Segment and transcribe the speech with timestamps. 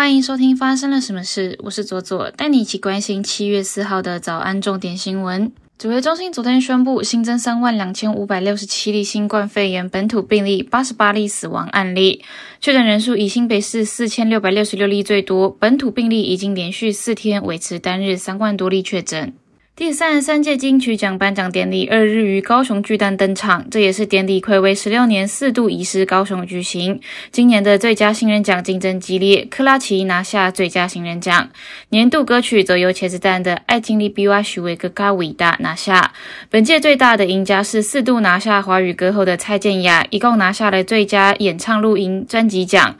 [0.00, 5.52] 欢迎收听发生了什么事，我是左左，带你一起关心七月四号的早安重点新闻。
[5.76, 12.24] 指挥中心昨天宣布新增三万两千五百六十七例新冠肺炎本土病例，八十八例死亡案例，
[12.62, 19.34] 确诊人数以新北市四千六百六十六例最多，本土病例已经连续四天维持单日三万多例确诊。
[19.76, 27.00] 第三十三届金曲奖颁奖典礼二日于高雄巨蛋登场，这也是典礼暌违十六年四度移师高雄举行。
[27.32, 31.48] 今年的最佳新人奖竞争激烈，克拉奇拿下最佳新人奖，
[31.88, 36.12] 年度歌曲则由茄子蛋的《爱情里比我许为更加伟大》拿下。
[36.50, 42.96] 本届最大的赢家是四度拿下华语歌后的蔡健雅，一共拿下了最佳演唱录音专辑奖。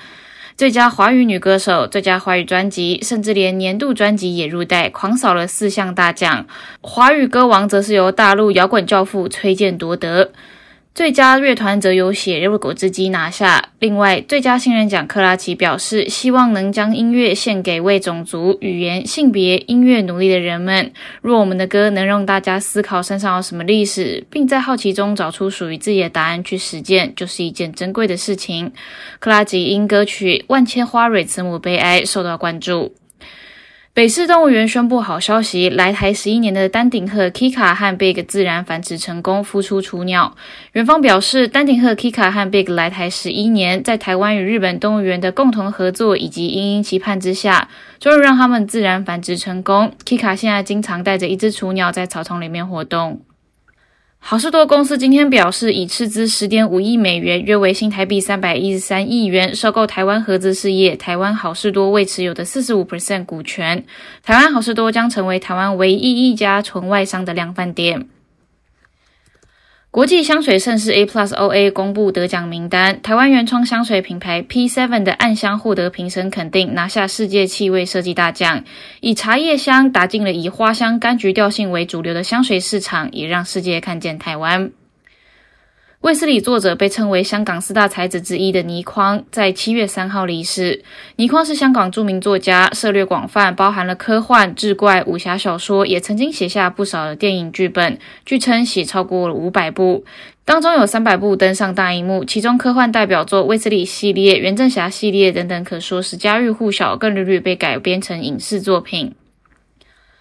[0.61, 6.47] 最佳华语女歌手、最佳华语专辑，甚至连年度专辑也入袋，狂扫了四项大奖。
[6.83, 10.33] 华语歌王则是由大陆摇滚教父崔健夺得。
[10.93, 13.71] 最佳乐团则由血肉果汁机拿下。
[13.79, 20.93] 另外，最佳新人奖克拉奇表示，希望能将音乐献给为种族、语言、性别、音乐努力的人们。
[21.23, 28.71] 若我们的歌能让大家思考身上有什么历史，并在好奇中找出属于自己的答案去实践，就是一件珍贵的事情。
[29.21, 32.95] 克拉奇因歌曲《万千花蕊慈母悲哀》受到关注。
[33.93, 40.37] 北市动物园宣布好消息：来台十一年的丹顶鹤 Kika 和 Big 自然繁殖成功，孵出雏鸟。
[40.75, 49.93] 园方表示，丹顶鹤 Kika 和 Big 来台十一年，在台湾与日本动物园的共同合作以及殷殷期盼之下，终于让它们自然繁殖成功。
[50.07, 53.21] Kika 现在经常带着一只雏鸟在草丛里面活动。
[54.23, 63.85] 好事多公司今天表示，已斥资十点五亿美元，约为新台币三百一十三亿元，收购台湾合资事业台湾好事多未持有的四十五 percent 股权。
[64.23, 68.07] 台湾好事多将成为台湾唯一一家纯外商的量贩店。
[69.93, 78.63] 国际香水盛世 A Plus O A 公布得奖名单，台湾原创香水品牌 P Seven 的暗香获得评审肯定，拿下世界气味设计大奖。
[79.01, 84.71] 以茶叶香打进了以花香、柑橘调性为主流的香水市场，也让世界看见台湾。
[86.01, 90.83] 卫斯理作者被称为香港四大才子之一的倪匡，在七月三号离世。
[91.17, 100.03] 倪匡是香港著名作家，涉略广泛，包含了科幻、志怪、武侠小说，也曾经写下不少的电影剧本，据称写超过了五百部，
[100.47, 102.25] 当中有三百部登上大荧幕。
[102.25, 109.13] 其中科幻代表作《卫斯理系列》、《袁振侠系列》等等，可说是家喻户晓，更屡屡被改编成影视作品。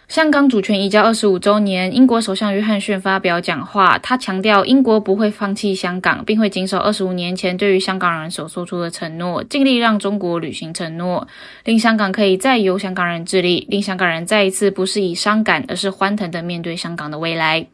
[0.10, 11.28] 香港主权移交二十五周年，英国首相约翰逊发表讲话，他强调英国不会放弃香港，并会谨守二十五年前对于香港人所做出的承诺，尽力让中国履行承诺，
[11.64, 17.68] 令香港可以再由香港人治理，令香港人再一次不是以伤感，而是欢腾的面对香港的未来。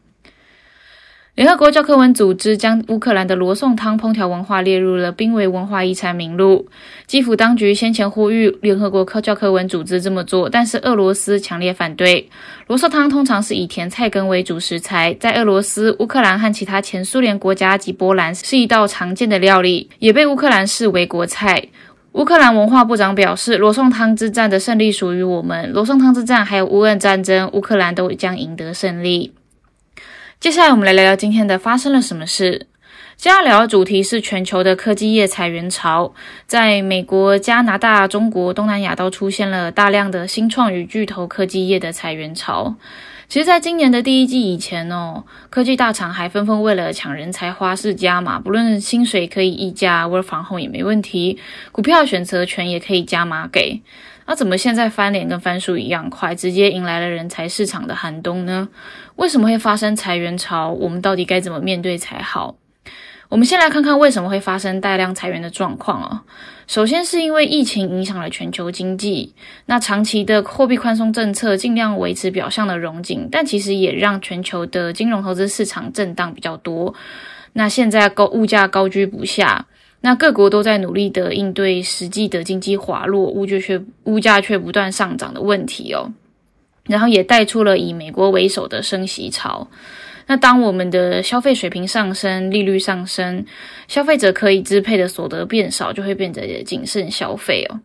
[1.36, 6.66] 联合国教科文组织将乌克兰的罗宋汤烹调文化列入了濒危文化遗产名录。
[7.06, 12.26] 基辅当局先前呼吁联合国科教科文组织这么做，但是俄罗斯强烈反对。
[12.68, 21.68] 罗宋汤通常是以甜菜根为主食材，在俄罗斯、乌克兰和其他前苏联国家及波兰是一道常见的料理，也被乌克兰视为国菜。
[22.12, 25.70] 乌克兰文化部长表示，罗宋汤之战的胜利属于我们。
[25.74, 29.34] 罗宋汤之战还有乌俄战争，乌克兰都将赢得胜利。
[30.38, 32.66] 接下来，我们来聊聊今天的发生了什么事。
[33.16, 36.12] 接下来聊的主题是全球的科技业裁员潮。
[36.46, 42.74] 在美国、加拿大、中国、东南亚都出现了大量的新创与巨头科技业的裁员潮。
[43.28, 51.38] 其实，在今年的第一季以前哦，科技大厂还纷纷为了抢人才花式加码，不论薪水可以溢价，work from home 也没问题，
[51.72, 53.80] 股票选择权也可以加码给。
[54.26, 58.68] 那怎么现在翻脸跟翻书一样快，直接迎来了人才市场的寒冬呢？
[59.14, 60.70] 为什么会发生裁员潮？
[60.70, 62.56] 我们到底该怎么面对才好？
[63.28, 66.24] 我们先来看看为什么会发生大量裁员的状况啊。
[66.66, 69.34] 首先是因为疫情影响了全球经济，
[69.66, 76.94] 那长期的货币宽松政策尽量维持表象的融景，但其实也让全球的金融投资市场震荡比较多。
[77.52, 79.66] 那现在高物价高居不下。
[80.06, 86.12] 那各国都在努力的应对实际的经济滑落，物价却物价却不断上涨的问题哦，
[86.84, 89.66] 然后也带出了以美国为首的升息潮。
[90.28, 93.44] 那当我们的消费水平上升，利率上升，
[93.88, 97.80] 消费者可以支配的所得变少，就会变得谨慎消费哦。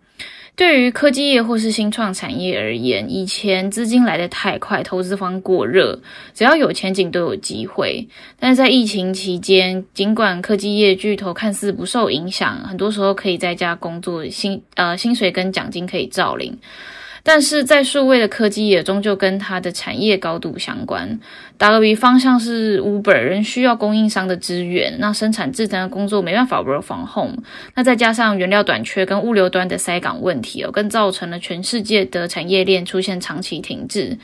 [0.56, 6.00] 对于科技业或是新创产业而言，以前资金来得太快，投资方过热，
[6.36, 8.08] 只要有前景都有机会。
[8.40, 16.56] 但是在疫情期间，尽管科技业巨头看似不受影响，很多时候可以在家工作，薪呃薪水跟奖金可以照领，
[17.24, 21.20] 但是在数位的科技也，终究跟它的产业高度相关。
[21.58, 27.38] 打个比方，像是 Uber 人需要供应商的资源，那生产制成的工作没办法 work from home，
[27.76, 34.18] 那再加上原料短缺跟物流端的塞港问题哦，更造成了全世界的产业链出现长期停滞。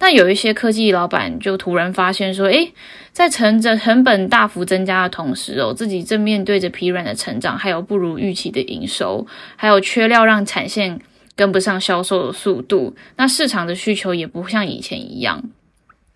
[0.00, 2.72] 那有一些科技老板就突然发现说，诶，
[3.12, 11.00] 在成着成本大幅增加的同时哦，自己正面对着疲软的成长，还有不如预期的营收，还有缺料让产线
[11.38, 15.42] 跟不上销售的速度，那市场的需求也不像以前一样。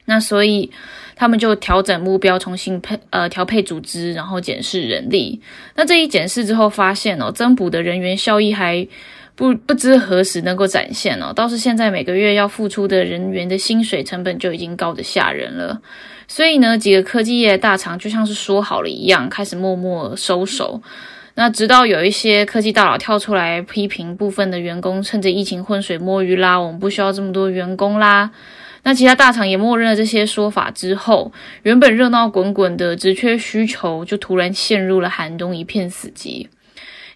[0.05, 0.69] 那所以
[1.15, 5.41] 他们就调整目标，重新配呃调配组织，然后检视人力。
[5.77, 8.87] 那这一检视之后发现哦，增补的人员效益还。
[9.35, 15.81] 不不知何时能够展现哦，倒是现在每个月要付出的人员的薪水成本就已经高的吓人了。
[16.29, 20.83] 所以呢，几个科技业大厂就像是说好了一样，开始默默收手。
[21.35, 28.31] 那直到有一些科技大佬跳出来批评部分的员工趁着疫情浑水摸鱼啦，我们不需要这么多员工啦。
[28.85, 31.33] 那其他大厂也默认了这些说法之后，
[31.63, 36.49] 原本热闹滚滚的职缺需求就突然陷入了寒冬，一片死寂。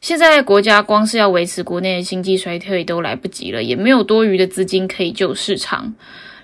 [0.01, 5.95] 现在国家光是要维持国内的经济衰退都来不及了，也没有多余的资金可以救市场。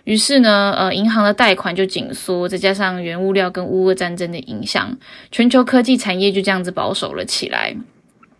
[0.05, 4.97] 于是呢，呃，银行的贷款就紧缩，再加上原物料跟乌俄战争的影响，
[5.31, 7.77] 全球科技产业就这样子保守了起来。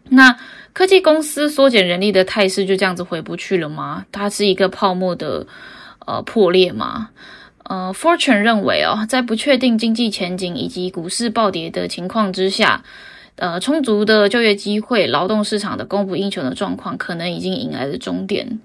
[0.09, 0.37] 那
[0.73, 4.05] 科技公司缩减人力的态势就这样子回不去了吗？
[4.11, 5.47] 它是一个泡沫的
[6.07, 7.11] 呃破裂吗？
[7.65, 12.83] 呃，Fortune 认为哦，在不确定经济前景以及股市暴跌的情况之下。
[13.37, 18.61] 呃，充足的就业机会，劳动市场的供不应求的状况，可能已经迎来了终点。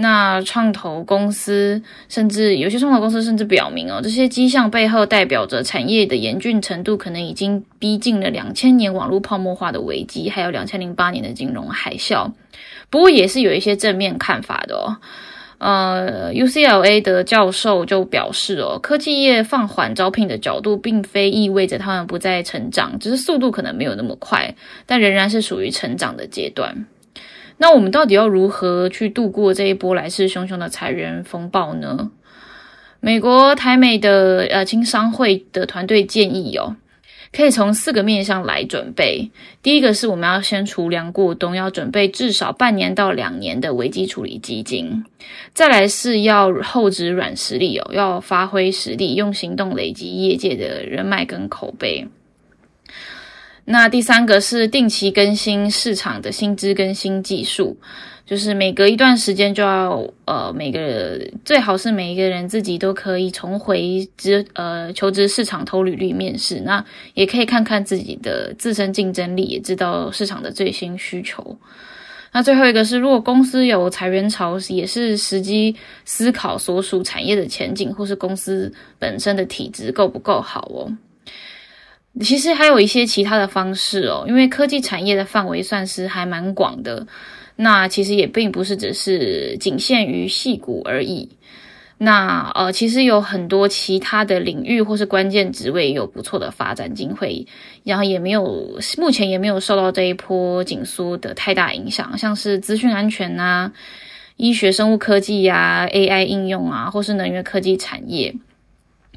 [0.00, 12.30] 那创投公司，甚至有些创投公司甚至表明哦，这些迹象背后代表着产业的严峻程度，可能已经逼近了两千年网络泡沫化的危机，还有两千零八年的金融海啸。
[12.90, 14.96] 不过，也是有一些正面看法的哦。
[15.58, 24.54] 呃，UCLA 的教授就表示哦，科技业放缓招聘的角度，并非意味着他们不再成长，只是速度可能没有那么快，
[24.86, 26.86] 但仍然是属于成长的阶段。
[27.58, 32.10] 那我们到底要如何去度过这一波来势汹汹的裁员风暴呢？
[33.00, 36.76] 美国台美的呃经商会的团队建议哦。
[37.30, 39.30] 可以从四个面向来准备。
[39.62, 45.04] 第一个是我们要先储粮过冬，要准备至少半年到两年的危机处理基金。
[45.52, 52.08] 再来是要厚植软实力哦，要发挥实力，用行动累积业界的人脉跟口碑。
[53.70, 57.76] 那第三个是定期更新市场的薪资跟新技术。
[58.24, 66.84] 就是每隔一段时间就要，呃，每个最好是每一个人自己都可以重回职，呃，求职市场投履历面试，那
[67.14, 71.58] 也可以看看自己的自身竞争力，也知道市场的最新需求。
[72.30, 75.74] 那最后一个是，如果公司有裁员潮，也是时机
[76.04, 80.92] 思考所属产业的前景，或是公司本身的体质够不够好哦。
[82.20, 87.06] 其实还有一些其他的方式哦，因为科技产业的范围算是还蛮广的。
[87.60, 91.28] 那其实也并不是只是仅限于戏骨而已。
[91.98, 97.44] 那呃，其实有很多其他的领域或是关键职位有不错的发展机会，
[97.82, 103.72] 然后也没有目前也没有受到这一波紧缩的太大影响，像是资讯安全啊、
[104.36, 108.32] 医学生物科技呀、AI 应用啊，或是能源科技产业。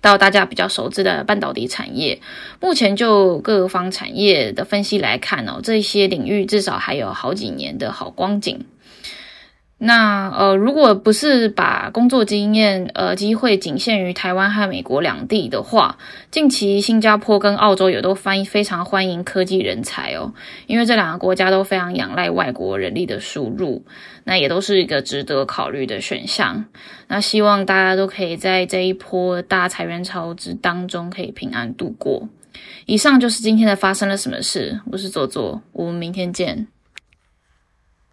[0.02, 2.20] 到大家比较熟知的半导体产业，
[2.60, 8.66] 目前就各方产业的分析来看哦，这些领域至少还有好几年的好光景。
[9.84, 15.98] 那呃，如果不是把工作经验呃机会仅限于台湾和美国两地的话，
[16.30, 20.32] 近期新加坡跟澳洲也都翻非常欢迎科技人才哦，
[20.68, 23.84] 因为这两个国家都非常仰赖外国人力的输入，
[24.24, 26.64] 那也都是一个值得考虑的选项。
[27.08, 32.30] 那希望大家都可以在这一波大裁员潮之当中可以平安度过。
[32.86, 36.68] 以上就是今天的发生了什么事，我是左左，我们明天见。